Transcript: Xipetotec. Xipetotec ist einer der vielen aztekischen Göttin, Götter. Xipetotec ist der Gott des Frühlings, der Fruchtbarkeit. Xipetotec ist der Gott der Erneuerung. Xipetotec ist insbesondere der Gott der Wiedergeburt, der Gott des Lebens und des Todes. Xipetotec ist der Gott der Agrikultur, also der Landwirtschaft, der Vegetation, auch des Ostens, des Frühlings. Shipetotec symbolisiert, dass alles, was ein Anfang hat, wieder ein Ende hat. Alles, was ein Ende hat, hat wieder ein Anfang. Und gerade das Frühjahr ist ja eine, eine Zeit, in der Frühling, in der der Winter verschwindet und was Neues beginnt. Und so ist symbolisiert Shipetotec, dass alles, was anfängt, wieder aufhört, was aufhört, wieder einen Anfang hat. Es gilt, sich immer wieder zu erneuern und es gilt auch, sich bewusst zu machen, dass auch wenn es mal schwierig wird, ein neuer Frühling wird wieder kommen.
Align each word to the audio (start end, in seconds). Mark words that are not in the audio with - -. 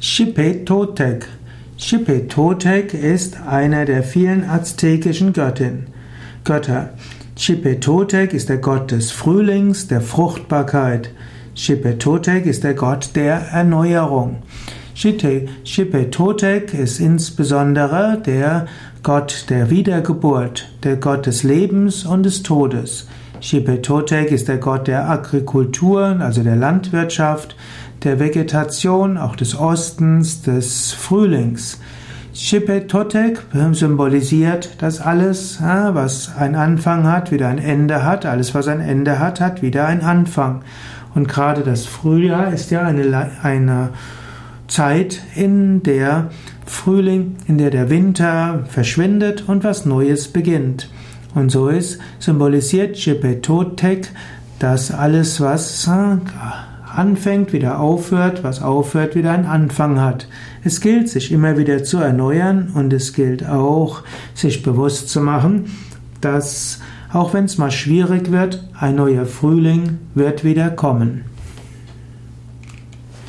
Xipetotec. 0.00 1.26
Xipetotec 1.76 2.94
ist 2.94 3.36
einer 3.48 3.84
der 3.84 4.04
vielen 4.04 4.48
aztekischen 4.48 5.32
Göttin, 5.32 5.88
Götter. 6.44 6.90
Xipetotec 7.34 8.32
ist 8.32 8.48
der 8.48 8.58
Gott 8.58 8.92
des 8.92 9.10
Frühlings, 9.10 9.88
der 9.88 10.00
Fruchtbarkeit. 10.00 11.10
Xipetotec 11.56 12.46
ist 12.46 12.62
der 12.62 12.74
Gott 12.74 13.10
der 13.16 13.48
Erneuerung. 13.50 14.42
Xipetotec 14.94 16.74
ist 16.74 17.00
insbesondere 17.00 18.22
der 18.24 18.66
Gott 19.02 19.46
der 19.48 19.68
Wiedergeburt, 19.68 20.68
der 20.84 20.94
Gott 20.94 21.26
des 21.26 21.42
Lebens 21.42 22.06
und 22.06 22.22
des 22.22 22.44
Todes. 22.44 23.08
Xipetotec 23.40 24.30
ist 24.30 24.48
der 24.48 24.58
Gott 24.58 24.88
der 24.88 25.08
Agrikultur, 25.08 26.16
also 26.20 26.42
der 26.42 26.56
Landwirtschaft, 26.56 27.56
der 28.04 28.20
Vegetation, 28.20 29.16
auch 29.16 29.36
des 29.36 29.58
Ostens, 29.58 30.42
des 30.42 30.92
Frühlings. 30.92 31.80
Shipetotec 32.34 33.40
symbolisiert, 33.72 34.80
dass 34.80 35.00
alles, 35.00 35.58
was 35.60 36.36
ein 36.36 36.54
Anfang 36.54 37.04
hat, 37.04 37.32
wieder 37.32 37.48
ein 37.48 37.58
Ende 37.58 38.04
hat. 38.04 38.26
Alles, 38.26 38.54
was 38.54 38.68
ein 38.68 38.80
Ende 38.80 39.18
hat, 39.18 39.40
hat 39.40 39.60
wieder 39.60 39.86
ein 39.86 40.02
Anfang. 40.02 40.62
Und 41.14 41.26
gerade 41.26 41.62
das 41.62 41.86
Frühjahr 41.86 42.52
ist 42.52 42.70
ja 42.70 42.82
eine, 42.82 43.30
eine 43.42 43.90
Zeit, 44.68 45.20
in 45.34 45.82
der 45.82 46.30
Frühling, 46.64 47.36
in 47.48 47.58
der 47.58 47.70
der 47.70 47.90
Winter 47.90 48.64
verschwindet 48.68 49.48
und 49.48 49.64
was 49.64 49.84
Neues 49.84 50.28
beginnt. 50.28 50.90
Und 51.34 51.50
so 51.50 51.68
ist 51.68 51.98
symbolisiert 52.18 52.96
Shipetotec, 52.98 54.08
dass 54.58 54.90
alles, 54.90 55.40
was 55.40 55.88
anfängt, 56.94 57.52
wieder 57.52 57.78
aufhört, 57.78 58.42
was 58.42 58.62
aufhört, 58.62 59.14
wieder 59.14 59.32
einen 59.32 59.46
Anfang 59.46 60.00
hat. 60.00 60.28
Es 60.64 60.80
gilt, 60.80 61.08
sich 61.08 61.30
immer 61.30 61.56
wieder 61.56 61.84
zu 61.84 61.98
erneuern 61.98 62.72
und 62.74 62.92
es 62.92 63.12
gilt 63.12 63.46
auch, 63.46 64.02
sich 64.34 64.62
bewusst 64.62 65.08
zu 65.08 65.20
machen, 65.20 65.66
dass 66.20 66.80
auch 67.12 67.32
wenn 67.32 67.44
es 67.44 67.56
mal 67.56 67.70
schwierig 67.70 68.32
wird, 68.32 68.64
ein 68.78 68.96
neuer 68.96 69.24
Frühling 69.24 69.98
wird 70.14 70.44
wieder 70.44 70.70
kommen. 70.70 71.24